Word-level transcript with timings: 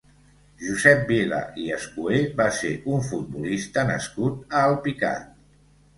Josep 0.67 1.01
Vila 1.11 1.41
i 1.65 1.67
Escuer 1.75 2.23
va 2.41 2.47
ser 2.61 2.73
un 2.95 3.05
futbolista 3.11 3.87
nascut 3.93 4.59
a 4.63 4.69
Alpicat. 4.71 5.29